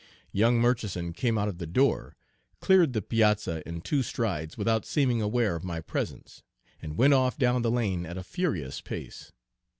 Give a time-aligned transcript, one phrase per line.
[0.31, 2.15] Young Murchison came out of the door,
[2.59, 6.41] cleared the piazza in two strides without seeming aware of my presence,
[6.81, 9.31] and went off down the lane at a furious pace.